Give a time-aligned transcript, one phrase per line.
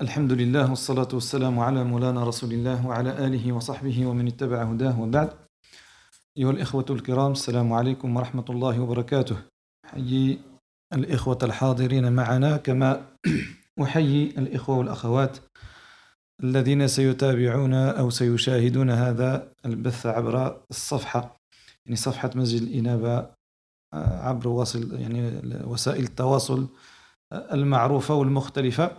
[0.00, 5.30] الحمد لله والصلاة والسلام على مولانا رسول الله وعلى آله وصحبه ومن اتبع هداه وبعد.
[6.38, 9.36] أيها الإخوة الكرام السلام عليكم ورحمة الله وبركاته.
[9.86, 10.38] حيي
[10.92, 13.06] الإخوة الحاضرين معنا كما
[13.82, 15.38] أحيي الإخوة والأخوات
[16.44, 21.36] الذين سيتابعون أو سيشاهدون هذا البث عبر الصفحة
[21.86, 23.26] يعني صفحة مسجد الإنابة
[23.94, 26.66] عبر وصل يعني وسائل التواصل
[27.32, 28.90] المعروفة والمختلفة.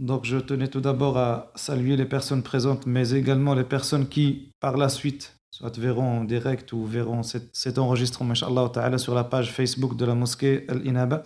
[0.00, 4.50] Donc je tenais tout d'abord à saluer les personnes présentes, mais également les personnes qui,
[4.60, 9.14] par la suite, soit verront en direct ou verront cet, cet enregistrement, inshallah ta'ala, sur
[9.14, 11.22] la page Facebook de la mosquée Al-Inaba.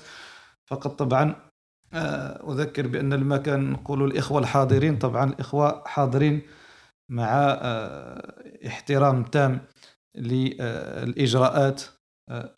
[0.66, 1.34] فقط طبعا
[2.48, 6.42] أذكر بأن المكان نقول الإخوة الحاضرين طبعا الإخوة حاضرين
[7.08, 7.58] مع
[8.66, 9.60] احترام تام
[10.16, 11.82] للإجراءات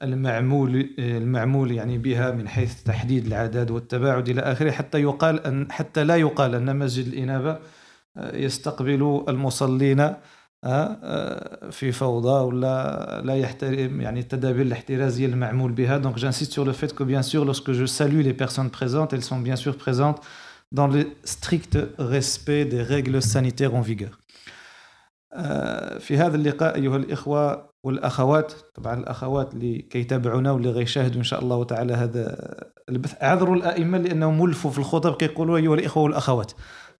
[0.04, 6.04] المعمول المعمول يعني بها من حيث تحديد العدد والتباعد إلى آخره حتى يقال أن حتى
[6.04, 7.59] لا يقال أن مسجد الإنابة
[8.17, 10.14] يستقبل المصلين
[11.72, 16.00] في فوضى ولا لا يحترم يعني التدابير الاحترازيه المعمول بها.
[16.00, 19.23] Donc j'insiste sur le fait que bien sûr lorsque je salue les personnes présentes elles
[19.23, 20.19] sont bien sûr présentes
[20.72, 24.19] dans le strict respect des règles sanitaires en vigueur.
[26.00, 31.64] في هذا اللقاء أيها الإخوة والأخوات طبعا الأخوات اللي كيتابعونا واللي غيشاهدوا إن شاء الله
[31.64, 32.53] تعالى هذا
[32.90, 36.52] البث اعذروا الأئمة لأنهم ملفوا في الخطب كيقولوا ايها الإخوة والأخوات.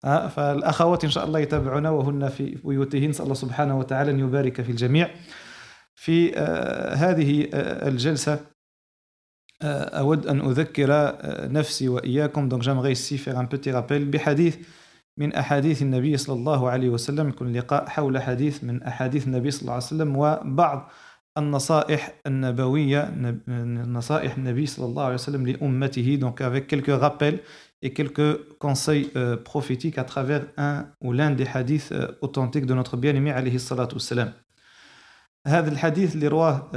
[0.04, 4.72] فالأخوات إن شاء الله يتابعونا وهن في بيوتهن نسأل الله سبحانه وتعالى أن يبارك في
[4.72, 5.10] الجميع.
[5.96, 6.36] في
[6.96, 7.48] هذه
[7.88, 8.40] الجلسة
[9.64, 11.16] أود أن أذكر
[11.52, 12.50] نفسي وإياكم.
[12.50, 14.58] دونك j'aimerais ici faire un petit rappel بحديث
[15.18, 19.62] من أحاديث النبي صلى الله عليه وسلم يكون لقاء حول حديث من أحاديث النبي صلى
[19.62, 20.90] الله عليه وسلم وبعض
[21.38, 23.14] النصائح النبوية
[23.88, 26.18] نصائح النبي صلى الله عليه وسلم لأمته.
[26.20, 27.40] Donc avec quelques rappels
[27.82, 32.74] et quelques conseils euh, prophétiques à travers un ou l'un des hadiths euh, authentiques de
[32.74, 34.34] notre bien-aimé عليه الصلاة والسلام
[35.48, 36.72] هذا الحديث اللي رواه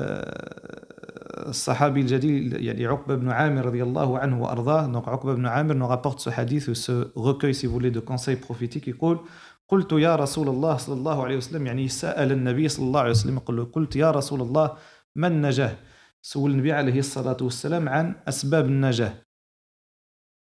[1.26, 4.86] الصحابي الجليل يعني عقبة بن عامر رضي الله عنه وأرضاه.
[4.86, 8.34] Donc عقبة بن عامر nous rapporte ce حديث ce recueil si vous voulez de conseils
[8.34, 9.20] prophétiques يقول
[9.68, 13.36] قلت يا رسول الله صلى الله عليه وسلم يعني سأل النبي صلى الله عليه وسلم
[13.36, 14.76] يقول قلت يا رسول الله
[15.16, 15.76] ما النجاة؟
[16.22, 19.12] سول النبي عليه الصلاة والسلام عن أسباب النجاة.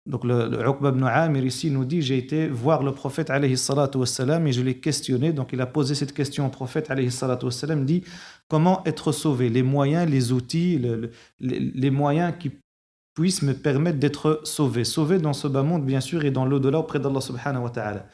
[0.06, 0.24] Donc
[0.54, 4.50] عقبة بن عامر ici nous dit j'ai été voir le prophète عليه الصلاة والسلام et
[4.50, 5.32] je l'ai questionné.
[5.32, 8.04] Donc il a posé cette question au عليه الصلاة والسلام de
[8.50, 12.50] comment être sauvé, les moyens, les outils, le, les, les, moyens qui
[13.14, 14.84] puissent me permettre d'être sauvé.
[14.84, 18.06] Sauvé dans ce bas monde bien sûr et dans l'au-delà auprès d'Allah سبحانه وتعالى.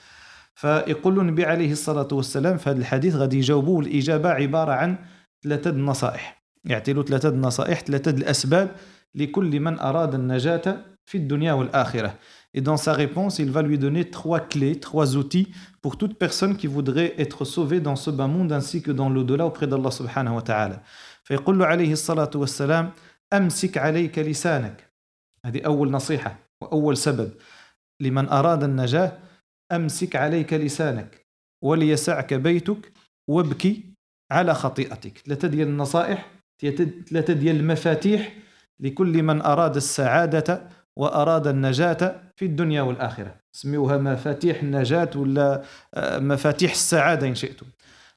[0.57, 4.97] فيقول النبي عليه الصلاة والسلام في هذا الحديث غادي يجاوبوه الإجابة عبارة عن
[5.45, 8.71] ثلاثة نصائح يعطي له ثلاثة نصائح ثلاثة الأسباب
[9.15, 12.15] لكل من أراد النجاة في الدنيا والآخرة.
[12.57, 15.49] Et dans sa réponse, il va lui donner trois clés, trois outils
[15.83, 19.45] pour toute personne qui voudrait être sauvée dans ce bas monde ainsi que dans l'au-delà
[19.47, 20.83] auprès d'Allah subhanahu wa ta'ala.
[21.25, 22.93] فيقول له عليه الصلاة والسلام
[23.33, 24.91] أمسك عليك لسانك.
[25.45, 27.31] هذه أول نصيحة وأول سبب.
[28.01, 29.19] لمن أراد النجاة
[29.73, 31.27] أمسك عليك لسانك.
[31.63, 32.93] وليسعك بيتك
[33.29, 33.85] وابكي
[34.31, 35.19] على خطيئتك.
[35.19, 36.31] ثلاثة ديال النصائح
[37.11, 38.33] ثلاثة ديال المفاتيح
[38.81, 45.62] لكل من أراد السعادة وأراد النجاة في الدنيا والآخرة سميوها مفاتيح النجاة ولا
[45.98, 47.66] مفاتيح السعادة إن شئتم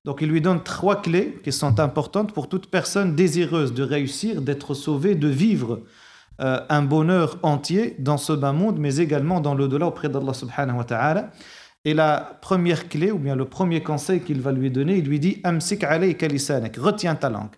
[0.05, 4.43] Donc il lui donne trois clés qui sont importantes pour toute personne désireuse de réussir,
[4.43, 5.81] d'être sauvée, de vivre
[6.41, 10.77] euh, un bonheur entier dans ce bas monde, mais également dans l'au-delà auprès d'Allah subhanahu
[10.77, 11.31] wa ta'ala.
[11.87, 15.21] Et la première clé, ou bien le premier conseil qu'il va lui donner, il lui
[15.21, 17.55] dit Amsik alayka lisanak, retiens ta langue.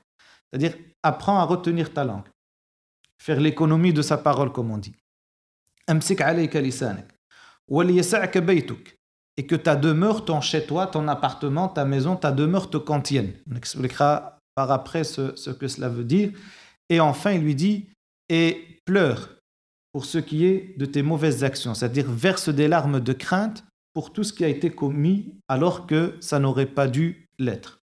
[0.50, 2.26] C'est-à-dire, apprends à retenir ta langue.
[3.18, 4.94] Faire l'économie de sa parole, comme on dit.
[5.90, 7.12] Amsik alayka lisanak.
[7.68, 8.96] وليسعك بيتك
[9.36, 13.32] et que ta demeure, ton chez-toi, ton appartement, ta maison, ta demeure te contienne.
[13.50, 16.30] On expliquera par après ce, ce, que cela veut dire.
[16.88, 17.90] Et enfin, il lui dit,
[18.30, 19.36] et pleure
[19.92, 24.12] pour ce qui est de tes mauvaises actions, c'est-à-dire verse des larmes de crainte pour
[24.12, 27.80] tout ce qui a été commis alors que ça n'aurait pas dû l'être.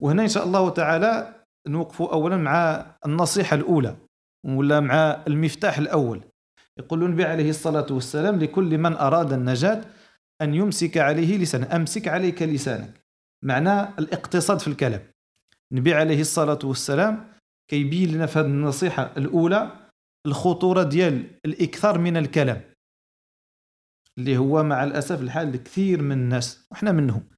[0.00, 1.34] وهنا إن شاء الله تعالى
[1.68, 3.96] نوقف أولا مع النصيحة الأولى
[4.44, 6.20] ولا مع المفتاح الأول
[6.79, 9.85] يقول النبي عليه الصلاة والسلام لكل من أراد النجاة
[10.41, 13.05] أن يمسك عليه لسانه أمسك عليك لسانك.
[13.43, 15.01] معناه الاقتصاد في الكلام.
[15.71, 17.33] النبي عليه الصلاة والسلام
[17.67, 19.89] كيبين لنا في هذه النصيحة الأولى
[20.25, 22.61] الخطورة ديال الإكثار من الكلام.
[24.17, 27.29] اللي هو مع الأسف الحال كثير من الناس وحنا منهم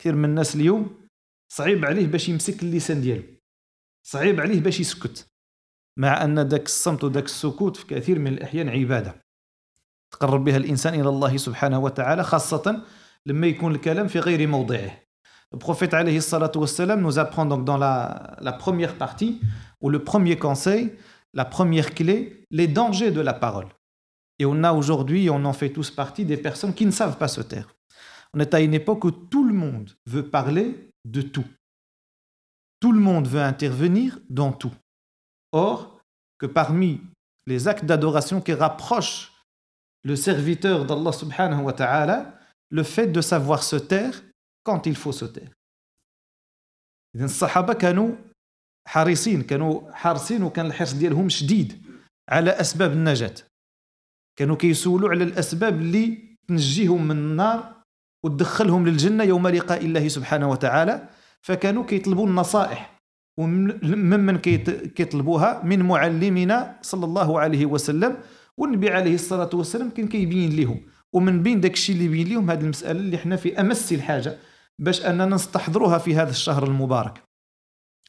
[0.00, 1.08] كثير من الناس اليوم
[1.52, 3.22] صعيب عليه باش يمسك اللسان ديالو.
[4.06, 5.28] صعيب عليه باش يسكت.
[5.97, 9.15] مع أن داك الصمت وداك السكوت في كثير من الأحيان عبادة
[10.11, 12.83] تقرب بها الإنسان إلى الله سبحانه وتعالى خاصة
[13.25, 15.01] لما يكون الكلام في غير موضعه
[15.53, 19.41] Le prophète alayhi salatu wassalam nous apprend donc dans la, la première partie,
[19.81, 20.93] ou le premier conseil,
[21.33, 23.67] la première clé, les dangers de la parole.
[24.39, 27.27] Et on a aujourd'hui, on en fait tous partie, des personnes qui ne savent pas
[27.27, 27.75] se taire.
[28.33, 31.45] On est à une époque où tout le monde veut parler de tout.
[32.79, 34.73] Tout le monde veut intervenir dans tout.
[35.52, 36.00] Or,
[36.38, 37.00] que parmi
[37.46, 39.32] les actes d'adoration qui rapprochent
[40.04, 42.38] le serviteur d'Allah subhanahu wa ta'ala,
[42.70, 44.22] le fait de savoir se taire
[44.64, 45.50] quand il faut se taire.
[47.16, 48.14] إذن الصحابة كانوا
[48.88, 51.82] حريصين كانوا حارسين وكان الحرص ديالهم شديد
[52.28, 53.34] على أسباب النجاة
[54.38, 57.82] كانوا كيسولوا على الأسباب اللي تنجيهم من النار
[58.24, 61.08] وتدخلهم للجنة يوم لقاء الله سبحانه وتعالى
[61.42, 62.95] فكانوا كيطلبوا النصائح
[63.36, 64.38] وممن
[64.96, 68.16] كيطلبوها؟ من معلمنا صلى الله عليه وسلم
[68.56, 70.80] والنبي عليه الصلاة والسلام كان كيبين لهم.
[71.12, 74.38] ومن بين داك الشيء اللي يبين لهم هذه المسألة اللي حنا في أمس الحاجة
[74.78, 77.22] باش أننا نستحضروها في هذا الشهر المبارك.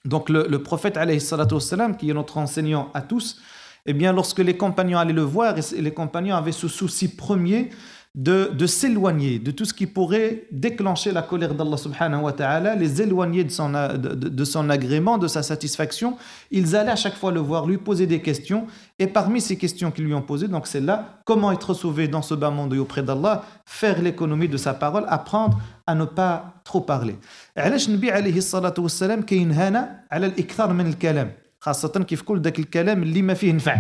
[0.06, 3.41] Le, le prophète alayhi salatu wassalam, qui est notre enseignant à tous,
[3.85, 7.69] eh bien lorsque les compagnons allaient le voir, les compagnons avaient ce souci premier
[8.17, 12.75] de, de s'éloigner de tout ce qui pourrait déclencher la colère d'Allah subhanahu wa ta'ala,
[12.75, 16.17] les éloigner de son, de, de, son agrément, de sa satisfaction.
[16.50, 18.67] Ils allaient à chaque fois le voir, lui poser des questions.
[18.99, 22.23] Et parmi ces questions qu'ils lui ont posées, donc c'est là, comment être sauvé dans
[22.23, 26.55] ce bas monde et auprès d'Allah, faire l'économie de sa parole, apprendre à ne pas
[26.64, 27.17] trop parler.
[27.56, 33.02] علاش النبي عليه الصلاة والسلام كينهانا على الإكثار من الكلام خاصة كيف كل ذاك الكلام
[33.02, 33.76] اللي ما فيه نفع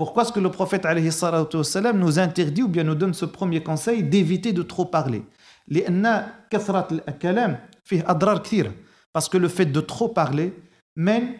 [0.00, 4.02] pourquoi est-ce que le prophète والسلام, nous interdit ou bien nous donne ce premier conseil
[4.02, 5.24] d'éviter de trop parler
[5.68, 8.72] لأن كثرة الكلام فيه أضرار كثيرة
[9.12, 10.54] parce que le fait de trop parler
[10.96, 11.34] mène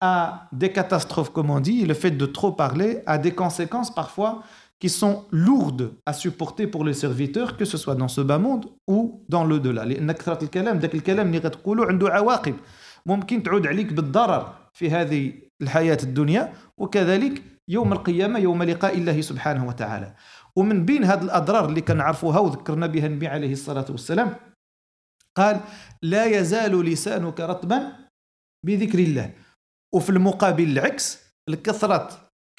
[0.00, 3.94] à des catastrophes comme on dit et le fait de trop parler a des conséquences
[3.94, 4.42] parfois
[4.78, 8.66] qui sont lourdes à supporter pour les serviteurs que ce soit dans ce bas monde
[8.86, 12.54] ou dans le delà لأن كثرة الكلام ذاك الكلام اللي غتقولوا عنده عواقب
[13.06, 15.32] ممكن تعود عليك بالضرر في هذه
[15.62, 20.13] الحياة الدنيا وكذلك يوم القيامة يوم لقاء الله سبحانه وتعالى.
[20.55, 24.35] ومن بين هذه الأضرار اللي كنعرفوها وذكرنا بها النبي عليه الصلاة والسلام
[25.35, 25.59] قال
[26.01, 27.91] لا يزال لسانك رطبا
[28.65, 29.31] بذكر الله.
[29.95, 31.19] وفي المقابل العكس
[31.49, 32.09] الكثرة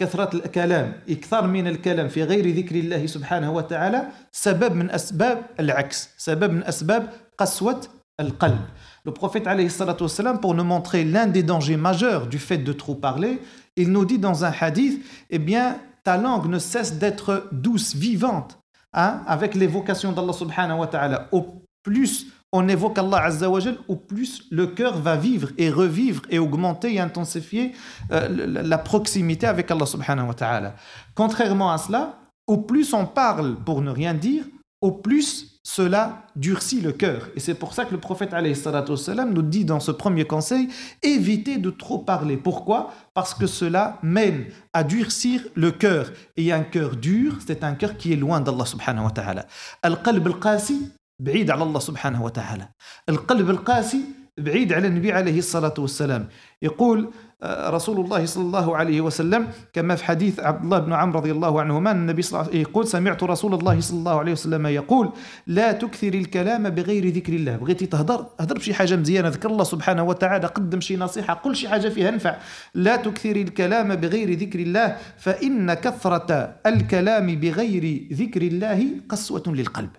[0.00, 6.08] كثرة الكلام إكثار من الكلام في غير ذكر الله سبحانه وتعالى سبب من أسباب العكس
[6.16, 7.80] سبب من أسباب قسوة
[8.20, 8.60] القلب.
[9.04, 12.72] Le prophète alayhi salatu wassalam, pour nous montrer l'un des dangers majeurs du fait de
[12.72, 13.40] trop parler,
[13.76, 18.58] il nous dit dans un hadith, eh bien, ta langue ne cesse d'être douce, vivante,
[18.92, 21.28] hein, avec l'évocation d'Allah subhanahu wa ta'ala.
[21.32, 26.22] Au plus on évoque Allah azza wa au plus le cœur va vivre et revivre
[26.28, 27.72] et augmenter et intensifier
[28.12, 28.28] euh,
[28.62, 30.74] la proximité avec Allah subhanahu wa ta'ala.
[31.14, 34.44] Contrairement à cela, au plus on parle pour ne rien dire,
[34.81, 37.29] au plus cela durcit le cœur.
[37.35, 40.69] Et c'est pour ça que le prophète والسلام, nous dit dans ce premier conseil,
[41.03, 42.37] évitez de trop parler.
[42.37, 46.11] Pourquoi Parce que cela mène à durcir le cœur.
[46.37, 49.45] Et un cœur dur, c'est un cœur qui est loin d'Allah subhanahu wa ta'ala.
[49.81, 52.69] Al-qalb al-qasi, بعيد على الله سبحانه وتعالى.
[53.09, 54.01] القلب القاسي
[54.37, 56.27] بعيد على النبي عليه الصلاة والسلام.
[56.61, 57.09] يقول
[57.44, 61.60] رسول الله صلى الله عليه وسلم كما في حديث عبد الله بن عمرو رضي الله
[61.60, 65.12] عنهما النبي صلى الله عليه وسلم يقول سمعت رسول الله صلى الله عليه وسلم يقول
[65.46, 67.56] لا تكثر الكلام بغير ذكر الله.
[67.56, 71.68] بغيتي تهضر هضر بشي حاجة مزيانة ذكر الله سبحانه وتعالى قدم شي نصيحة قل شي
[71.68, 72.36] حاجة فيها نفع.
[72.74, 79.90] لا تكثر الكلام بغير ذكر الله فإن كثرة الكلام بغير ذكر الله قسوة للقلب.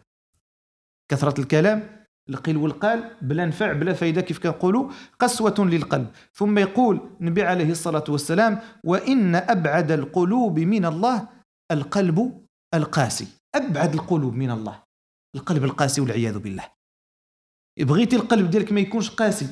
[1.09, 6.07] كثرة الكلام القيل والقال بلا نفع بلا فايدة كيف كنقولوا؟ قسوة للقلب.
[6.33, 11.27] ثم يقول النبي عليه الصلاة والسلام وإن أبعد القلوب من الله
[11.71, 13.27] القلب القاسي.
[13.55, 14.83] أبعد القلوب من الله
[15.35, 16.71] القلب القاسي والعياذ بالله.
[17.79, 19.47] بغيتي القلب ديالك ما يكونش قاسي.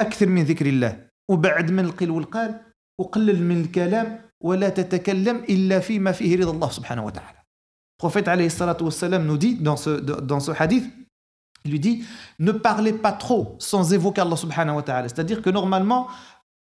[0.00, 1.08] أكثر من ذكر الله.
[1.30, 2.60] وبعد من القيل والقال
[3.00, 7.38] وقلل من الكلام ولا تتكلم إلا فيما فيه رضا الله سبحانه وتعالى.
[8.02, 9.38] Prophète عليه الصلاة والسلام
[9.76, 10.99] ce, dans ce hadith
[11.64, 12.04] Il lui dit
[12.38, 15.08] ne parlez pas trop sans évoquer Allah subhanahu wa ta'ala.
[15.08, 16.08] C'est-à-dire que normalement,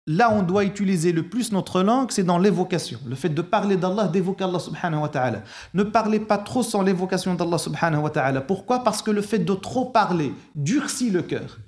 [0.08, 3.00] là on doit utiliser le plus notre langue, c'est dans l'évocation.
[3.08, 5.44] Le fait de parler d'Allah, d'évoquer Allah subhanahu wa ta'ala.
[5.74, 8.42] Ne parlez pas trop sans l'évocation d'Allah subhanahu wa ta'ala.
[8.42, 8.84] Pourquoi?
[8.84, 11.60] Parce que le fait de trop parler durcit le cœur.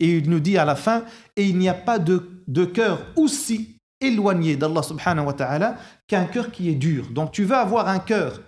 [0.00, 1.02] Et il nous dit à la fin,
[1.36, 5.76] et il n'y a pas de, de cœur aussi éloigné d'Allah subhanahu wa ta'ala
[6.06, 7.08] qu'un cœur qui est dur.
[7.10, 8.40] Donc tu veux avoir un cœur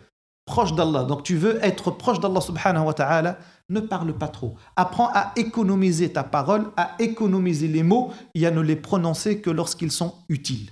[0.46, 3.38] proche d'Allah, donc tu veux être proche d'Allah subhanahu wa ta'ala,
[3.70, 4.52] ne parle pas trop.
[4.76, 9.50] Apprends à économiser ta parole, à économiser les mots et à ne les prononcer que
[9.50, 10.70] lorsqu'ils sont utiles.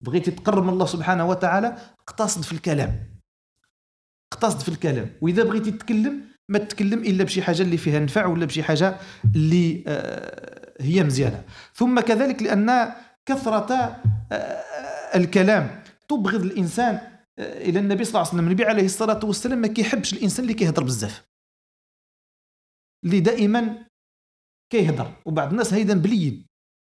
[0.00, 1.76] بغيتي تقرب من الله سبحانه وتعالى
[2.08, 2.92] اقتصد في الكلام
[4.32, 8.46] اقتصد في الكلام واذا بغيتي تتكلم ما تتكلم الا بشي حاجة اللي فيها نفع ولا
[8.46, 8.96] بشي حاجة
[9.34, 9.84] اللي
[10.80, 12.92] هي مزيانه ثم كذلك لأن
[13.26, 13.96] كثره
[15.14, 17.00] الكلام تبغض الانسان
[17.38, 20.82] إلى النبي صلى الله عليه وسلم النبي عليه الصلاه والسلام ما كيحبش الانسان اللي كيهضر
[20.82, 21.24] بزاف
[23.06, 23.86] اللي دائما
[24.72, 26.46] كيهضر وبعض الناس هيدا بليد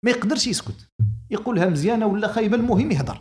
[0.05, 0.89] ما يقدرش يسكت.
[1.31, 3.21] يقولها مزيانة ولا خايبة المهم يهضر.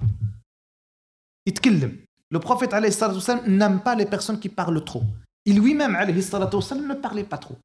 [1.47, 2.05] يتكلم.
[2.31, 5.03] لو بروفيت عليه الصلاة والسلام نام با لي بيرسون كي بارل ترو
[5.49, 7.57] Il lui-même, alayhi salatu wasalam, ne parlait pas trop.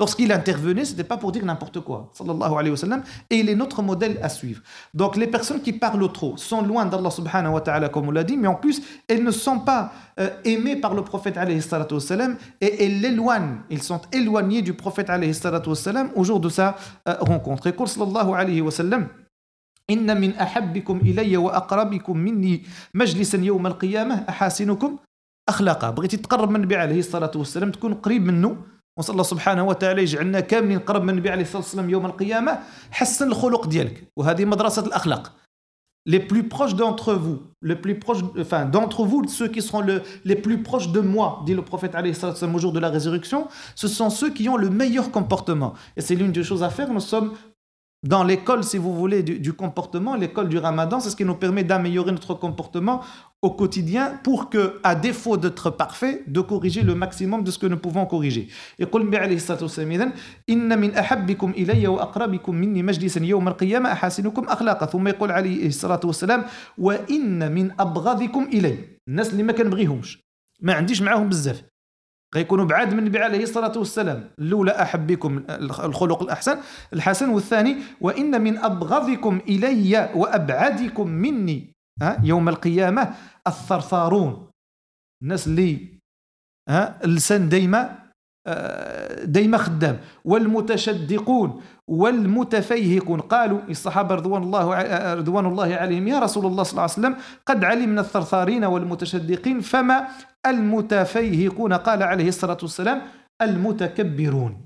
[0.00, 3.50] Lorsqu'il intervenait, ce n'était pas pour dire n'importe quoi, sallallahu alayhi wa sallam, et il
[3.50, 4.62] est notre modèle à suivre.
[4.94, 8.24] Donc les personnes qui parlent trop sont loin d'Allah subhanahu wa ta'ala, comme on l'a
[8.24, 11.94] dit, mais en plus, elles ne sont pas euh, aimées par le prophète alayhi salatu
[11.94, 16.48] wasalam, et elles l'éloignent, ils sont éloignés du prophète alayhi salatu wasalam au jour de
[16.48, 16.76] sa
[17.06, 17.66] euh, rencontre.
[17.66, 19.06] Et sallallahu alayhi wa sallam,
[19.90, 22.62] إن من أحبكم إلي وأقربكم مني
[22.94, 24.96] مجلسا يوم القيامة أحاسنكم
[25.48, 28.56] اخلاقه بغيتي تقرب من النبي عليه الصلاه والسلام تكون قريب منه
[28.98, 32.58] وصلى الله سبحانه وتعالى يجعلنا كاملين قرب من النبي عليه الصلاه والسلام يوم القيامه
[32.90, 35.32] حسن الخلق ديالك وهذه مدرسه الاخلاق
[36.06, 40.02] les plus proches d'entre vous, les plus proches, enfin d'entre vous, ceux qui seront le,
[40.24, 42.14] les plus proches de moi, dit le prophète alayhi
[42.54, 45.74] au jour de la résurrection, ce sont ceux qui ont le meilleur comportement.
[45.96, 46.90] Et c'est l'une des choses à faire.
[46.90, 47.34] Nous sommes
[48.02, 51.34] dans l'école, si vous voulez, du, du comportement, l'école du ramadan, c'est ce qui nous
[51.34, 53.02] permet d'améliorer notre comportement
[53.45, 57.67] au quotidien pour que, à défaut d'être parfait, de corriger le maximum de ce que
[57.67, 58.47] nous pouvons corriger.
[58.79, 60.11] يقول النبي عليه الصلاة والسلام إذن
[60.49, 65.99] إن من أحبكم إلي وأقربكم مني مجلسا يوم القيامة أحاسنكم أخلاقا ثم يقول عليه الصلاة
[66.03, 66.43] والسلام
[66.77, 70.19] وإن من أبغضكم إلي الناس اللي ما كنبغيهمش
[70.61, 71.63] ما عنديش معاهم بزاف
[72.35, 75.43] غيكونوا بعاد من النبي عليه الصلاة والسلام الأولى أحبكم
[75.89, 76.57] الخلق الأحسن
[76.93, 83.15] الحسن والثاني وإن من أبغضكم إلي وأبعدكم مني ها يوم القيامة
[83.47, 84.47] الثرثارون.
[85.23, 85.99] الناس اللي
[86.69, 88.05] ها اللسان دايما
[88.47, 89.99] آه، دايما خدام.
[90.25, 93.21] والمتشدقون والمتفيهقون.
[93.21, 97.17] قالوا الصحابة رضوان الله آه، رضوان الله عليهم يا رسول الله صلى الله عليه وسلم
[97.45, 100.07] قد علمنا الثرثارين والمتشدقين فما
[100.45, 103.01] المتفيهقون؟ قال عليه الصلاة والسلام
[103.41, 104.65] المتكبرون.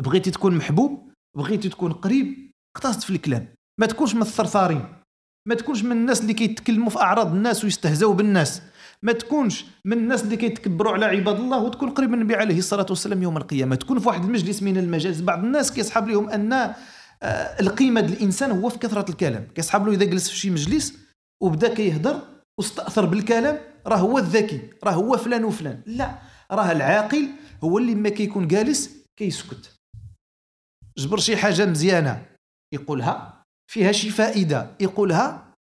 [0.00, 3.48] بغيتي تكون محبوب بغيتي تكون قريب اقتصد في الكلام.
[3.80, 5.03] ما تكونش من الثرثارين.
[5.46, 8.62] ما تكونش من الناس اللي كيتكلموا في أعراض الناس ويستهزئوا بالناس.
[9.02, 12.86] ما تكونش من الناس اللي كيتكبروا على عباد الله وتكون قريب من النبي عليه الصلاة
[12.90, 13.76] والسلام يوم القيامة.
[13.76, 15.20] تكون في واحد المجلس من المجالس.
[15.20, 16.74] بعض الناس كيصحاب لهم أن آه،
[17.60, 19.48] القيمة الإنسان هو في كثرة الكلام.
[19.54, 20.94] كيصحاب له إذا جلس في شي مجلس
[21.42, 22.20] وبدا كيهضر
[22.58, 25.82] واستأثر بالكلام راه هو الذكي راه هو فلان وفلان.
[25.86, 26.18] لا
[26.50, 27.28] راه العاقل
[27.64, 29.76] هو اللي ما كيكون جالس كيسكت.
[30.98, 32.26] جبر شي حاجة مزيانة
[32.74, 33.33] يقولها
[33.70, 35.54] فيها شي فائده يقولها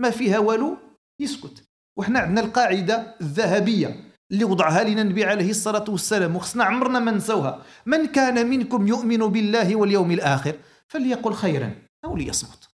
[0.00, 0.76] ما فيها والو؟
[1.20, 1.64] يسكت.
[1.98, 7.64] وحنا عندنا القاعدة الذهبية اللي وضعها لنا النبي عليه الصلاة والسلام وخصنا عمرنا ما نسوها
[7.86, 11.74] من كان منكم يؤمن بالله واليوم الآخر فليقل خيرا
[12.04, 12.68] أو ليصمت.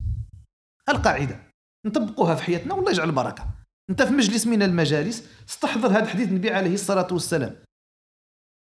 [0.89, 1.41] القاعده
[1.87, 3.47] نطبقوها في حياتنا والله يجعل البركة.
[3.91, 7.57] أنت في مجلس من المجالس استحضر هذا الحديث النبي عليه الصلاة والسلام.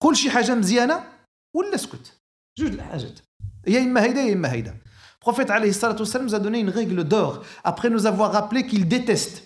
[0.01, 1.03] قول شي حاجة مزيانة
[1.55, 2.17] ولا اسكت
[2.60, 3.20] جوج الحاجات.
[3.67, 4.77] يا إما هيدا يا إما هيدا.
[5.24, 5.50] Prophète
[6.22, 9.44] nous a donné une règle d'or après nous avoir rappelé qu'il déteste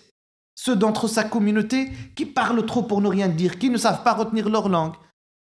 [0.55, 4.13] ceux d'entre sa communauté qui parlent trop pour ne rien dire, qui ne savent pas
[4.13, 4.95] retenir leur langue,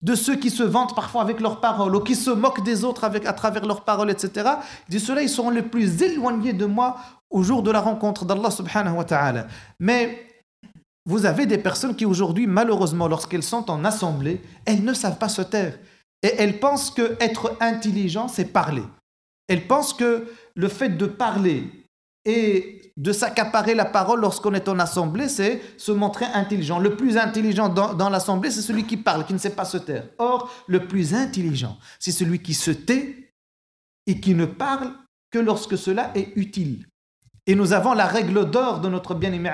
[0.02, 3.04] de ceux qui se vantent parfois avec leurs paroles ou qui se moquent des autres
[3.04, 4.50] avec, à travers leurs paroles, etc.
[4.88, 6.96] Dit ceux-là, ils seront les plus éloignés de moi
[7.30, 9.46] au jour de la rencontre d'Allah subhanahu wa ta'ala.
[9.78, 10.26] Mais
[11.06, 15.28] vous avez des personnes qui aujourd'hui, malheureusement, lorsqu'elles sont en assemblée, elles ne savent pas
[15.28, 15.78] se taire.
[16.24, 18.82] Et elles pensent que être intelligent, c'est parler.
[19.48, 21.64] Elle pense que le fait de parler
[22.24, 26.78] et de s'accaparer la parole lorsqu'on est en assemblée, c'est se montrer intelligent.
[26.78, 30.04] Le plus intelligent dans, l'assemblée, c'est celui qui parle, qui ne sait pas se taire.
[30.18, 33.32] Or, le plus intelligent, c'est celui qui se tait
[34.06, 34.92] et qui ne parle
[35.30, 36.86] que lorsque cela est utile.
[37.46, 39.50] Et nous avons la règle d'or de notre bien-aimé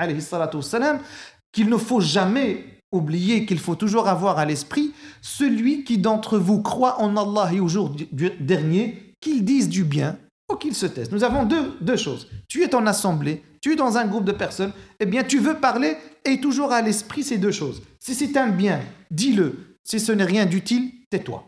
[1.53, 6.61] qu'il ne faut jamais oublier, qu'il faut toujours avoir à l'esprit, celui qui d'entre vous
[6.61, 7.95] croit en Allah et au jour
[8.39, 10.19] dernier qu'ils disent du bien
[10.51, 11.11] ou qu'ils se taisent.
[11.11, 11.49] Nous avons
[11.81, 12.27] deux, choses.
[12.47, 15.55] Tu es en assemblée, tu es dans un groupe de personnes, eh bien tu veux
[15.55, 17.81] parler et toujours à l'esprit ces deux choses.
[17.99, 19.79] Si c'est un bien, dis-le.
[19.83, 21.43] Si ce n'est rien d'utile, tais-toi.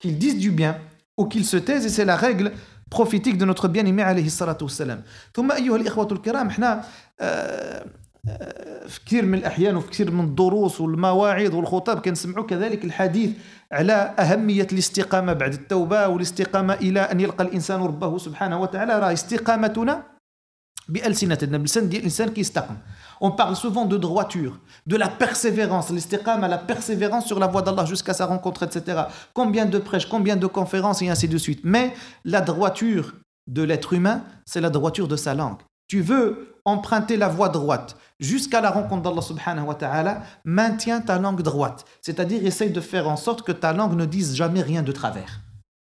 [0.00, 0.76] Qu'ils disent du bien
[1.16, 2.50] ou qu'ils se taisent, et c'est la règle
[2.90, 5.04] prophétique de notre bien-aimé alayhi salatu wassalam.
[8.88, 13.30] في كثير من الأحيان وفي كثير من الدروس والمواعظ والخطب كنسمعوا كذلك الحديث
[13.72, 20.14] على أهمية الاستقامة بعد التوبة والاستقامة إلى أن يلقى الإنسان ربه سبحانه وتعالى راه استقامتنا
[23.20, 27.62] On parle souvent de droiture, de la persévérance, l'istiqam à la persévérance sur la voie
[27.62, 29.04] d'Allah jusqu'à sa rencontre, etc.
[29.32, 31.60] Combien de prêches, combien de conférences et ainsi de suite.
[31.64, 31.94] Mais
[32.26, 33.14] la droiture
[33.46, 35.56] de l'être humain, c'est la droiture de sa langue.
[35.88, 41.18] Tu veux emprunter la voie droite jusqu'à la rencontre d'Allah subhanahu wa ta'ala, maintiens ta
[41.18, 41.84] langue droite.
[42.00, 45.40] C'est-à-dire, essaye de faire en sorte que ta langue ne dise jamais rien de travers.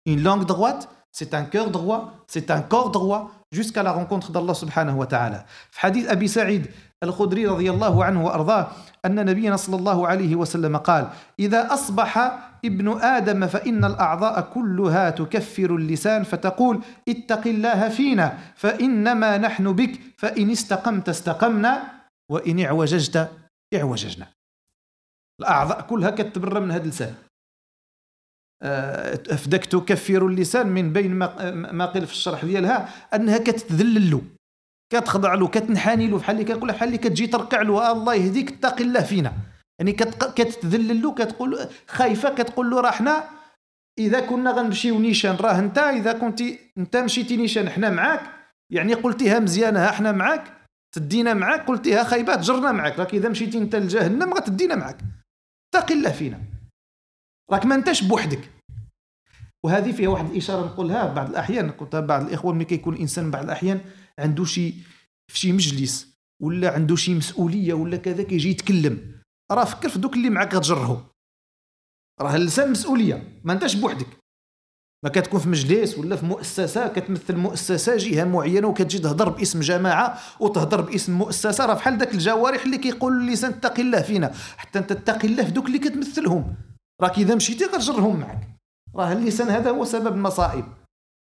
[0.07, 4.55] Une langue droite, c'est un cœur droit, c'est un corps droit, jusqu'à la rencontre d'Allah
[4.55, 5.47] subhanahu wa ta'ala.
[5.81, 6.67] Hadith Abi Sa'id
[7.05, 8.69] الخدري رضي الله عنه وأرضاه
[9.05, 11.09] أن نبينا صلى الله عليه وسلم قال:
[11.39, 12.19] إذا أصبح
[12.65, 20.51] ابن آدم فإن الأعضاء كلها تكفر اللسان فتقول: اتق الله فينا فإنما نحن بك فإن
[20.51, 21.83] استقمت استقمنا
[22.29, 23.29] وإن اعوججت
[23.75, 24.27] اعوججنا.
[25.41, 27.15] الأعضاء كلها كتبرى من هذا اللسان.
[29.37, 31.15] فداك تكفر اللسان من بين
[31.73, 34.23] ما قيل في الشرح ديالها أنها كتذلل له
[34.93, 38.81] كتخضع له كتنحاني له بحال اللي كنقول بحال اللي كتجي تركع له الله يهديك اتق
[38.81, 39.33] الله فينا.
[39.79, 39.93] يعني
[40.37, 41.59] كتذلل له كتقول
[41.89, 43.25] خايفة كتقول له راه حنا
[43.99, 46.43] إذا كنا غنمشيو نيشان راه أنت إذا كنت
[46.79, 48.21] أنت مشيتي نيشان حنا معاك.
[48.73, 50.45] يعني قلتيها مزيانة حنا معاك
[50.95, 51.67] تدينا معاك.
[51.67, 54.99] قلتيها خايبه تجرنا معاك راك إذا مشيتي أنت لجهنم غتدينا معاك.
[55.75, 56.41] اتق الله فينا.
[57.53, 58.51] راك ما انتش بوحدك.
[59.65, 63.81] وهذه فيها واحد الإشارة نقولها بعض الأحيان قلتها بعض الإخوان ملي كيكون الانسان بعض الأحيان
[64.19, 64.75] عنده شي
[65.33, 69.21] في شي مجلس ولا عنده شي مسؤولية ولا كذا كيجي يتكلم.
[69.53, 71.05] راه فكر في دوك اللي معاك غتجرهم
[72.21, 74.07] راه اللسان مسؤولية ما انتش بوحدك.
[75.05, 80.19] ما كتكون في مجلس ولا في مؤسسة كتمثل مؤسسة جهة معينة وكتجي تهضر باسم جماعة
[80.41, 81.67] وتهضر باسم مؤسسة.
[81.67, 85.51] راه بحال داك الجوارح اللي كيقولوا اللسان اتقي الله فينا حتى أنت اتقي الله في
[85.51, 86.55] دوك اللي كتمثلهم.
[87.03, 88.49] راك إذا مشيتي غتجرهم معك.
[88.97, 90.65] راه اللسان هذا هو سبب المصائب.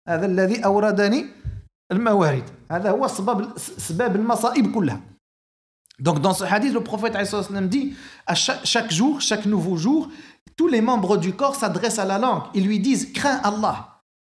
[0.08, 1.26] هذا الذي أوردني
[1.92, 2.50] الموارد.
[2.72, 5.00] هذا هو سبب سبب المصائب كلها.
[6.00, 7.94] Donc dans ce حديث le prophète عليه الصلاة والسلام dit
[8.62, 10.08] chaque jour chaque nouveau jour
[10.56, 13.84] tous les membres du corps s'adressent à la langue et lui disent crains الله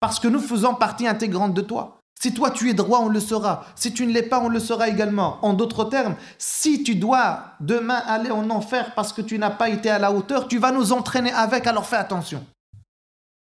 [0.03, 3.19] parce que nous faisons partie intégrante de toi Si toi tu es droit, on le
[3.19, 3.65] sera.
[3.75, 5.39] Si tu ne l'es pas, on le sera également.
[5.41, 9.71] En d'autres termes, si tu dois demain aller en enfer parce que tu n'as pas
[9.71, 12.45] été à la hauteur, tu vas nous entraîner avec, alors fais attention.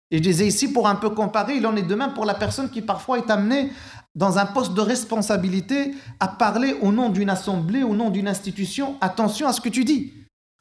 [0.09, 2.33] Et je disais ici, pour un peu comparer, il en est de même pour la
[2.33, 3.73] personne qui parfois est amenée
[4.15, 8.95] dans un poste de responsabilité à parler au nom d'une assemblée, au nom d'une institution.
[9.01, 10.13] Attention à ce que tu dis.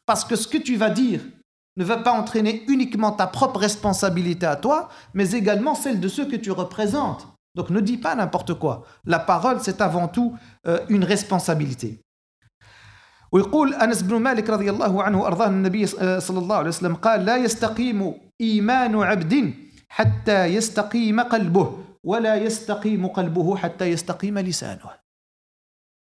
[0.04, 1.20] Parce que ce que tu vas dire
[1.76, 6.26] ne va pas entraîner uniquement ta propre responsabilité à toi, mais également celle de ceux
[6.26, 7.28] que tu représentes.
[7.55, 8.83] Donc ne dis pas n'importe quoi.
[9.05, 12.01] La parole, c'est avant tout euh, une responsabilité.
[13.31, 15.85] ويقول أنس بن مالك رضي الله عنه وأرضاه النبي
[16.19, 19.53] صلى الله عليه وسلم قال لا يستقيم إيمان عبد
[19.89, 24.89] حتى يستقيم قلبه ولا يستقيم قلبه حتى يستقيم لسانه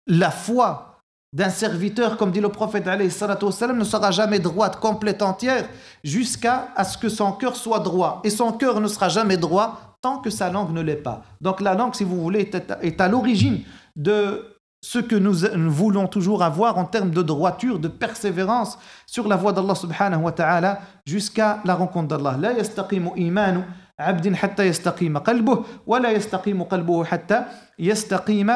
[0.06, 0.88] La foi
[1.32, 5.68] d'un serviteur, comme dit le prophète والسلام, ne sera jamais droite, complète, entière,
[6.04, 8.20] jusqu'à ce que son cœur soit droit.
[8.22, 11.22] Et son cœur ne sera jamais droit tant que sa langue ne l'est pas.
[11.40, 12.48] Donc la langue, si vous voulez,
[12.82, 13.62] est à l'origine
[13.96, 14.46] de
[14.80, 15.34] ce que nous
[15.72, 20.32] voulons toujours avoir en termes de droiture, de persévérance sur la voie d'Allah subhanahu wa
[20.32, 22.37] ta'ala jusqu'à la rencontre d'Allah.
[22.38, 23.64] لا يستقيم إيمان
[23.98, 27.44] عبد حتى يستقيم قلبه ولا يستقيم قلبه حتى
[27.78, 28.52] يستقيم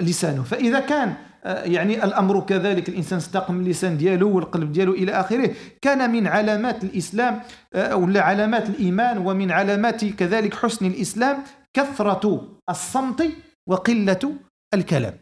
[0.00, 1.14] لسانه فإذا كان
[1.45, 5.55] يعني الأمر كذلك الإنسان استقم اللسان ديالو والقلب ديالو إلى آخره.
[5.81, 7.41] كان من علامات الإسلام
[7.75, 13.23] أو علامات الإيمان ومن علامات كذلك حسن الإسلام كثرة الصمت
[13.67, 14.35] وقلة
[14.73, 15.19] الكلام.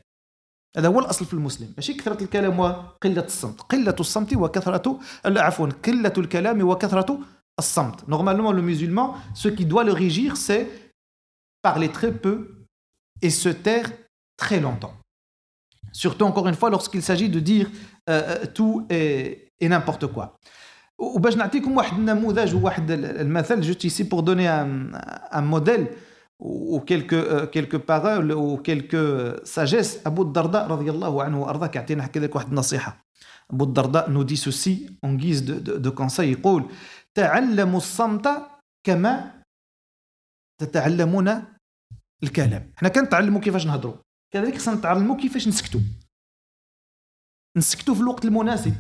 [0.78, 1.74] هذا هو الأصل في المسلم.
[1.78, 3.62] ماشي كثرة الكلام وقلة الصمت.
[3.62, 7.20] قلة الصمت وكثرة عفوا قلة الكلام وكثرة
[7.60, 8.08] الصمت.
[8.08, 10.68] Normalement le musulman ce qui doit le régir c'est
[11.62, 12.66] parler très peu
[13.22, 13.92] et se taire
[14.38, 14.94] très longtemps.
[15.93, 17.67] surtout encore une fois lorsqu'il s'agit de dire
[18.09, 20.37] euh, tout et, et n'importe quoi
[20.99, 24.91] وباش نعطيكم واحد النموذج وواحد المثل juste ici pour donner un,
[25.31, 25.89] un modèle
[26.39, 29.07] ou quelques, euh, quelques paroles ou quelques
[29.45, 30.01] sagesses.
[30.05, 33.07] Abu Darda, radiallahu anhu, arda, كيعطينا هكذا واحد النصيحة.
[33.53, 36.33] Abu Darda nous dit ceci en guise de, de, de conseil.
[36.33, 36.65] يقول:
[37.15, 38.29] تعلموا الصمت
[38.87, 39.43] كما
[40.61, 41.45] تتعلمون
[42.23, 42.73] الكلام.
[42.77, 43.95] احنا كنتعلموا كيفاش نهضروا.
[44.33, 45.81] كذلك خصنا نتعلموا كيفاش نسكتوا.
[47.57, 48.75] نسكتوا في الوقت المناسب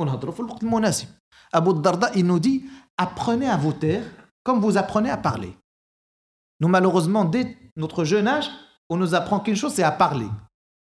[0.00, 1.08] ونهضروا في الوقت المناسب.
[1.54, 2.64] Abu Darda, il nous dit
[2.96, 4.04] apprenez à vous taire
[4.42, 5.52] comme vous apprenez à parler.
[6.60, 8.48] Nous, malheureusement, dès notre jeune âge,
[8.88, 10.28] on nous apprend qu'une chose, c'est à parler.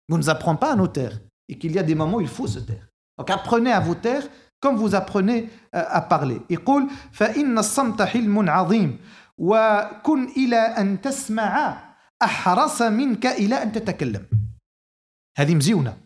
[0.08, 1.18] on ne nous apprend pas à nous taire.
[1.48, 2.88] Et qu'il y a des moments où il faut se taire.
[3.18, 4.26] Donc apprenez à vous taire
[4.60, 6.40] comme vous apprenez euh, à parler.
[6.50, 8.98] يقول فإن الصمت حلم عظيم
[9.38, 11.82] وكن إلى أن تسمع
[12.23, 14.25] أحرص منك إلى أن تتكلم
[15.37, 15.97] هذه مزيونة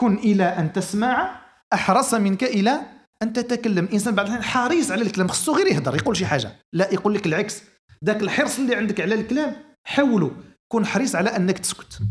[0.00, 1.40] كن إلى أن تسمع
[1.72, 2.80] أحرص منك إلى
[3.22, 6.92] أن تتكلم إنسان بعد الحين حريص على الكلام خصو غير يهضر يقول شي حاجة لا
[6.92, 7.62] يقول لك العكس
[8.04, 10.30] ذاك الحرص اللي عندك على الكلام حوله
[10.68, 12.02] كن حريص على أنك تسكت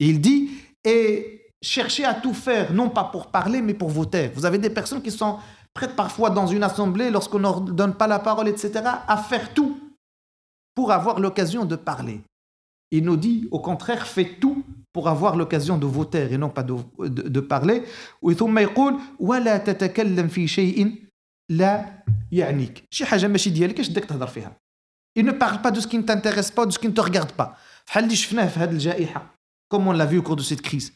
[0.00, 0.50] Il dit
[0.84, 4.30] et cherchez à tout faire non pas pour parler mais pour taire.
[4.34, 5.38] Vous avez des personnes qui sont
[5.74, 8.68] prêtes parfois dans une assemblée lorsqu'on ne leur donne pas la parole etc
[9.08, 9.76] à faire tout
[10.74, 12.20] pour avoir l'occasion de parler.
[12.91, 16.49] Il nous dit, au contraire, fais tout pour avoir l'occasion de vous taire et non
[16.49, 17.83] pas de, de, de parler.
[18.37, 20.95] ثم يقول ولا تتكلم في شيء
[21.49, 24.57] لا يعنيك شي حاجه ماشي ديالك اش بدك تهضر فيها
[25.19, 27.01] Il ne parle pas de ce qui ne t'intéresse pas, de ce qui ne te
[27.01, 27.57] regarde pas.
[27.87, 29.35] بحال اللي شفناه في هذه الجائحه
[29.73, 30.93] comme on l'a vu au cours de cette crise.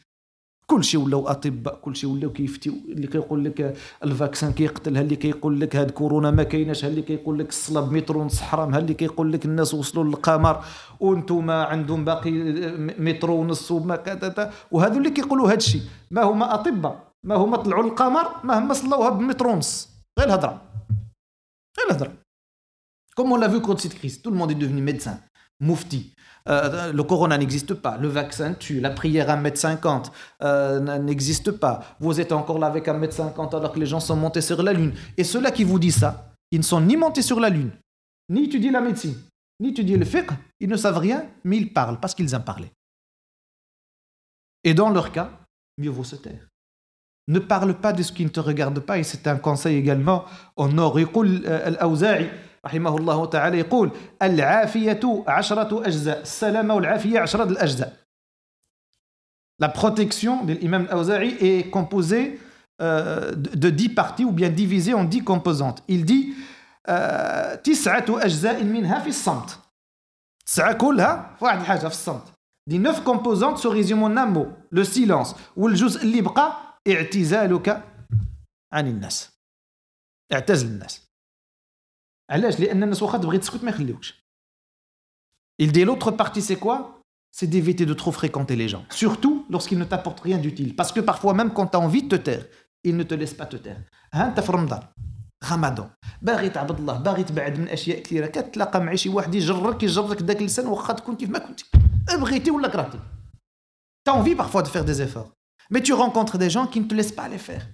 [0.73, 5.75] كلشي ولاو أطباء كلشي ولاو كيفتيو اللي كيقول لك ال vaccin كيقتل اللي كيقول لك
[5.75, 9.73] هاد كورونا ما كايناش اللي كيقول لك الصلاه بمترو ونص حرام اللي كيقول لك الناس
[9.73, 10.65] وصلوا للقمر
[10.99, 12.31] وأنتم عندهم باقي
[12.99, 15.81] مترو ونص وما كذا وهذو اللي كيقولوا هاد الشيء
[16.11, 19.89] ما هما أطباء ما هما طلعوا للقمر ما هما صلوها بمترو ونص.
[20.19, 20.61] غير الهضرة
[21.79, 22.13] غير الهضرة.
[23.41, 24.81] L'a vu au cours de cette crise, tout le monde est devenu
[26.49, 31.95] Euh, le corona n'existe pas, le vaccin tue, la prière à 1m50 euh, n'existe pas.
[31.99, 34.93] Vous êtes encore là avec 1m50 alors que les gens sont montés sur la Lune.
[35.15, 37.71] Et ceux-là qui vous disent ça, ils ne sont ni montés sur la Lune,
[38.29, 39.15] ni étudié la médecine,
[39.61, 42.71] ni étudié le fiqh, ils ne savent rien, mais ils parlent parce qu'ils aiment parler.
[44.65, 45.29] Et dans leur cas,
[45.77, 46.49] mieux vaut se taire.
[47.29, 50.25] Ne parle pas de ce qui ne te regarde pas, et c'est un conseil également
[50.57, 50.99] au nord.
[52.65, 58.03] رحمه الله تعالى يقول العافية عشرة أجزاء السلامة والعافية عشرة الأجزاء
[59.61, 62.39] La protection de l'imam Awza'i est composée
[62.81, 65.83] euh, de 10 parties ou bien divisée en 10 composantes.
[65.87, 66.33] Il dit
[67.63, 69.59] تسعة أجزاء منها في الصمت.
[70.45, 72.23] تسعة كلها في واحد الحاجة في الصمت.
[72.67, 75.35] دي 9 composantes se résument en un mot, le silence.
[75.57, 77.83] والجزء اللي بقى اعتزالك
[78.73, 79.29] عن الناس.
[80.33, 81.02] اعتزل الناس.
[82.32, 84.28] علاش لان الناس واخا تبغي تسكت ما يخليوكش
[85.62, 87.02] il dit l'autre partie c'est quoi
[87.36, 91.00] c'est d'éviter de trop fréquenter les gens surtout lorsqu'ils ne t'apportent rien d'utile parce que
[91.00, 92.44] parfois même quand tu as envie de te taire
[92.84, 93.82] ils ne te laissent pas te taire
[94.14, 94.82] ها انت في رمضان
[95.52, 95.90] رمضان
[96.22, 100.40] باغي تعبد الله باغي تبعد من اشياء كثيره كتلاقى مع شي واحد يجرك يجرك داك
[100.40, 101.64] اللسان واخا تكون كيف ما كنتي
[102.20, 102.98] بغيتي ولا كرهتي
[104.08, 105.30] T'as envie parfois de faire des efforts.
[105.68, 107.66] Mais tu rencontres des gens qui ne te laissent pas les faire.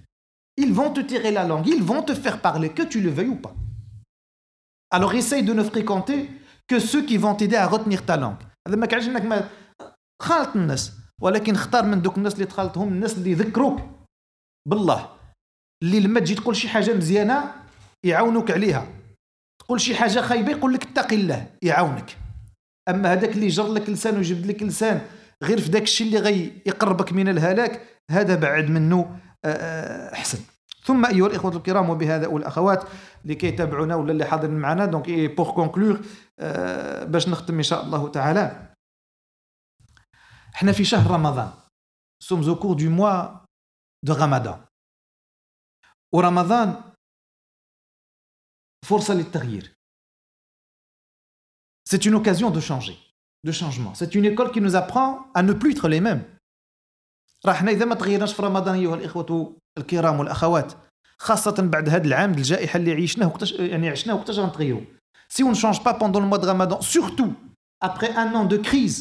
[0.57, 3.29] Ils vont te tirer la langue, ils vont te faire parler, que tu le veuilles
[3.29, 3.55] ou pas.
[4.90, 6.28] Alors essaye de ne fréquenter
[6.68, 8.42] que ceux qui vont t'aider à retenir ta langue.
[8.68, 9.48] هذا ما كانش إنك ما
[10.22, 10.92] خالط الناس.
[11.22, 13.80] ولكن اختار من دوك الناس اللي تخالطهم الناس اللي يذكروك
[14.68, 15.10] بالله.
[15.82, 17.54] اللي لما تجي تقول شي حاجة مزيانة
[18.04, 18.86] يعاونوك عليها.
[19.60, 22.16] تقول شي حاجة خايبة يقول لك اتقي الله يعاونك.
[22.88, 25.00] أما هذاك اللي جر لك لسان وجبد لك لسان
[25.42, 29.18] غير في داك الشيء اللي غي يقربك من الهلاك هذا بعد منه
[30.14, 30.38] احسن
[30.82, 32.84] ثم أيها الإخوة الكرام وبهذا والاخوات
[33.24, 34.86] لكي يتابعونا ولا اللي حاضرين معنا.
[34.86, 36.00] Donc et pour conclure
[37.06, 38.74] باش نختم إن شاء الله تعالى.
[40.54, 41.52] إحنا في شهر رمضان.
[42.22, 43.40] sommes au cours du mois
[44.04, 44.64] de رمضان
[46.12, 46.82] ورمضان
[48.84, 49.74] فرصه للتغيير
[51.90, 52.96] C'est une occasion de changer,
[53.44, 53.94] de changement.
[53.94, 56.22] C'est une école qui nous apprend à ne plus être les mêmes.
[57.46, 60.73] راحنا إذا ما تغيرناش في رمضان أيها الإخوة الكرام والاخوات
[61.17, 64.81] خاصه بعد هذا العام الجائحه اللي عيشناه وقتاش يعني عشناه وقتاش غنتغيروا
[65.29, 67.33] Si on ne change pas pendant le mois de Ramadan, surtout
[67.81, 68.99] après un an de crise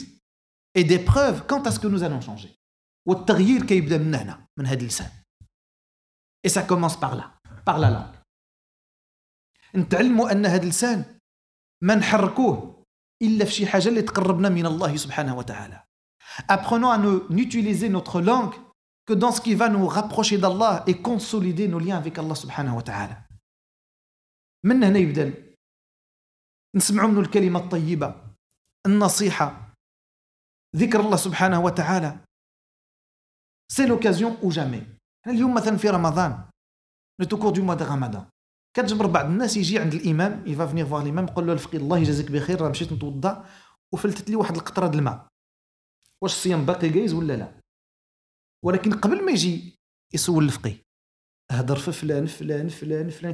[0.75, 2.51] et d'épreuves, quand est-ce que nous allons changer
[3.09, 5.11] والتغيير كيبدا من هنا من هذا اللسان
[6.47, 7.33] Et ça commence par là,
[7.65, 8.15] par la langue.
[9.75, 11.05] نتعلموا ان هذا اللسان
[11.83, 12.85] ما نحركوه
[13.23, 15.85] الا في شي حاجه اللي تقربنا من الله سبحانه وتعالى.
[16.49, 16.99] Apprenons à
[17.31, 18.55] n'utiliser notre langue
[19.10, 22.76] Que dans ce qui va nous rapprocher d'Allah et consolider nos liens avec Allah subhanahu
[22.80, 23.26] wa ta'ala.
[24.64, 25.34] من هنا يبدأ
[26.76, 28.16] نسمعوا منه الكلمة الطيبة
[28.86, 29.74] النصيحة
[30.76, 32.20] ذكر الله سبحانه وتعالى.
[33.72, 34.88] c'est l'occasion ou jamais
[35.28, 36.46] اليوم مثلا في رمضان
[37.22, 38.26] on est au cours du mois de رمضان
[38.74, 41.98] كتجبر بعض الناس يجي عند الإمام il va venir voir الإمام يقول له الفقيه الله
[41.98, 43.46] يجازيك بخير راه مشيت نتوضا
[43.94, 45.28] وفلتت لي واحد القطرة د الماء.
[46.22, 47.59] واش الصيام باقي جايز ولا لا؟
[48.66, 49.76] ولكن قبل ما يجي
[50.14, 50.82] يسول الفقيه
[51.52, 53.34] هضر في فلان فلان فلان فلان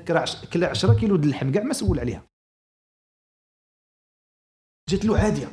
[0.53, 2.27] كلا 10 كيلو د اللحم كاع ما سول عليها.
[4.89, 5.47] جات له عادية.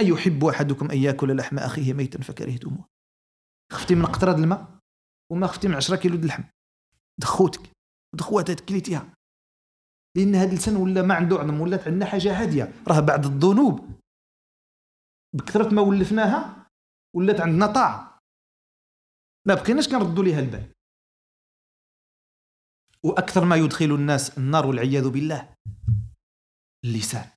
[0.00, 2.88] أيحب أحدكم أن يأكل لحم أخيه ميتا فكرهتموه؟
[3.72, 4.78] خفتي من قطرة الماء؟
[5.32, 6.44] وما خفتي من 10 كيلو د اللحم؟
[7.20, 7.70] دخوتك
[8.14, 9.14] دخواتك كليتيها.
[10.16, 12.72] لأن هذا اللسان ولا ما عنده عظم ولات عندنا حاجة هادية.
[12.88, 14.00] راه بعد الذنوب.
[15.36, 16.66] بكثرة ما ولفناها
[17.16, 18.09] ولات عندنا طاعة.
[19.48, 20.72] ما بقيناش كنردوا ليها البال.
[23.04, 25.54] وأكثر ما يدخل الناس النار والعياذ بالله
[26.84, 27.30] اللسان.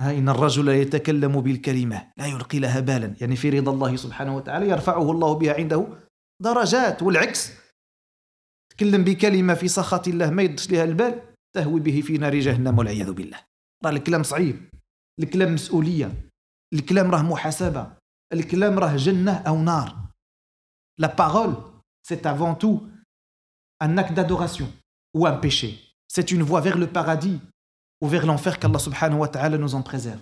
[0.00, 3.16] إن الرجل يتكلم بالكلمة؟ لا يلقي لها بالا.
[3.20, 5.86] يعني في رضا الله سبحانه وتعالى يرفعه الله بها عنده
[6.42, 7.52] درجات والعكس.
[8.70, 13.12] تكلم بكلمة في سخط الله ما يدش لها البال تهوي به في نار جهنم والعياذ
[13.12, 13.44] بالله.
[13.84, 14.70] راه الكلام صعيب.
[15.20, 16.30] الكلام مسؤولية.
[16.74, 17.96] الكلام راه محاسبة.
[18.33, 19.95] الكلام راه جنة أو نار
[20.99, 21.55] لا parole
[22.03, 22.83] c'est avant tout
[23.79, 24.71] un acte d'adoration
[25.13, 27.39] ou un péché c'est une voie vers le paradis
[28.01, 30.19] ou vers l'enfer qu'Allah subhanahu wa ta'ala nous en préserve.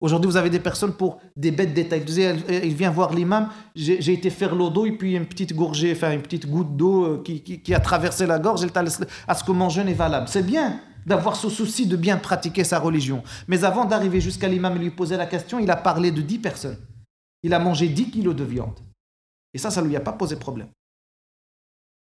[0.00, 2.04] Aujourd'hui, vous avez des personnes pour des bêtes détails.
[2.64, 6.10] Il vient voir l'imam, j'ai été faire l'eau d'eau et puis une petite gorgée, enfin
[6.12, 8.88] une petite goutte d'eau euh, qui, qui, qui, a traversé la gorge, elle
[9.28, 10.26] à ce que mon jeûne est valable.
[10.28, 13.22] C'est bien d'avoir ce souci de bien pratiquer sa religion.
[13.46, 16.38] Mais avant d'arriver jusqu'à l'imam et lui poser la question, il a parlé de 10
[16.40, 16.78] personnes.
[17.46, 18.80] Il a mangé 10 kilos de viande.
[19.54, 20.70] Et ça, ça ne lui a pas posé problème.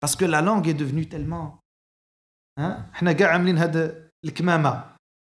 [0.01, 1.61] Parce que la langue est devenue tellement...
[2.57, 2.87] Hein?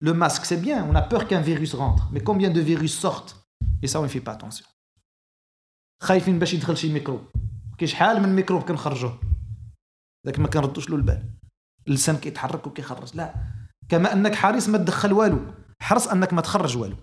[0.01, 2.09] Le masque, c'est bien, on a peur qu'un virus rentre.
[2.11, 3.45] Mais combien de virus sortent
[3.81, 4.65] Et ça, on ne fait pas attention.
[6.03, 7.21] خايفين باش يدخل شي ميكروب
[7.77, 9.19] كاين شحال من ميكروب كنخرجوه
[10.25, 11.29] ذاك ما كنردوش له البال
[11.87, 13.33] اللسان كيتحرك وكيخرج لا
[13.89, 16.95] كما انك حريص ما تدخل والو حرص انك ما تخرج والو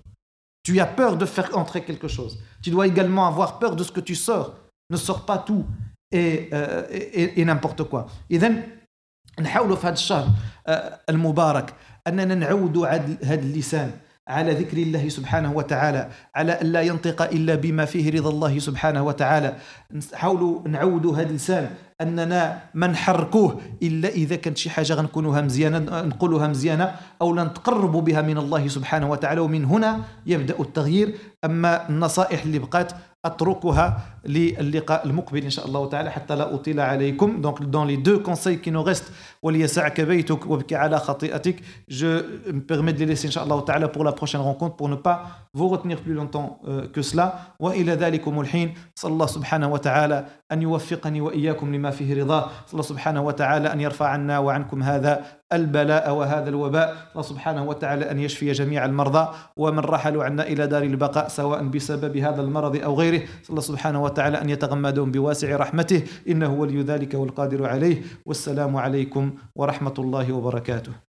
[0.66, 3.92] tu as peur de faire entrer quelque chose tu dois également avoir peur de ce
[3.92, 4.54] que tu sors
[4.90, 5.64] ne sors pas tout
[6.11, 8.52] et, euh, et, et n'importe quoi اذا
[9.40, 10.28] نحاولوا في هذا الشهر
[11.08, 11.74] المبارك
[12.06, 13.92] أننا نعود هذا اللسان
[14.27, 19.03] على ذكر الله سبحانه وتعالى على أن لا ينطق إلا بما فيه رضا الله سبحانه
[19.03, 19.55] وتعالى.
[20.13, 21.69] نحاولوا نعودوا هذا اللسان
[22.01, 28.21] أننا ما نحركوه إلا إذا كانت شي حاجة غنكونوها مزيانة نقولوها مزيانة أو نتقربوا بها
[28.21, 31.15] من الله سبحانه وتعالى ومن هنا يبدأ التغيير.
[31.45, 32.91] أما النصائح اللي بقات
[33.25, 37.41] أتركها للقاء المقبل إن شاء الله تعالى حتى لا أطيل عليكم.
[37.41, 39.03] Donc dans les deux conseils qui nous restent
[39.43, 41.56] وليسعك بيتك وابكي على خطيئتك
[41.89, 45.17] je vais les laisser إن شاء الله تعالى pour la prochaine rencontre pour ne pas
[45.53, 47.34] vous retenir longtemps euh, que cela.
[47.60, 48.73] والى ذلكم الحين.
[48.95, 53.82] أسأل الله سبحانه وتعالى أن يوفقني وإياكم لما فيه رضاه أسأل الله سبحانه وتعالى أن
[53.82, 55.25] يرفع عنا وعنكم هذا.
[55.53, 60.83] البلاء وهذا الوباء الله سبحانه وتعالى أن يشفي جميع المرضى ومن رحلوا عنا إلى دار
[60.83, 66.53] البقاء سواء بسبب هذا المرض أو غيره الله سبحانه وتعالى أن يتغمدهم بواسع رحمته إنه
[66.53, 71.06] ولي ذلك والقادر عليه والسلام عليكم ورحمة الله وبركاته.